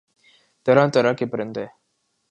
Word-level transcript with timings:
طرح 0.65 0.87
طرح 0.93 1.13
کے 1.13 1.25
پرندے 1.25 1.65